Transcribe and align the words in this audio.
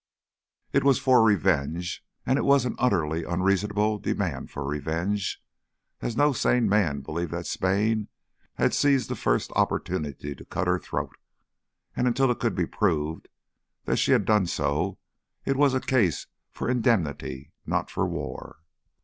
It 0.73 0.83
was 0.83 0.97
for 0.97 1.23
revenge, 1.23 2.03
and 2.25 2.39
it 2.39 2.43
was 2.43 2.65
an 2.65 2.75
utterly 2.79 3.23
unreasonable 3.23 3.99
demand 3.99 4.49
for 4.49 4.65
revenge, 4.65 5.39
as 6.01 6.17
no 6.17 6.33
sane 6.33 6.67
man 6.67 7.01
believed 7.01 7.29
that 7.33 7.45
Spain 7.45 8.07
had 8.55 8.73
seized 8.73 9.09
the 9.09 9.15
first 9.15 9.51
opportunity 9.55 10.33
to 10.33 10.43
cut 10.43 10.65
her 10.65 10.79
throat; 10.79 11.15
and 11.95 12.07
until 12.07 12.31
it 12.31 12.39
could 12.39 12.55
be 12.55 12.65
proved 12.65 13.27
that 13.85 13.97
she 13.97 14.11
had 14.11 14.25
done 14.25 14.47
so, 14.47 14.97
it 15.45 15.55
was 15.55 15.75
a 15.75 15.79
case 15.79 16.25
for 16.49 16.67
indemnity, 16.67 17.51
not 17.67 17.91
for 17.91 18.07
war. 18.07 18.57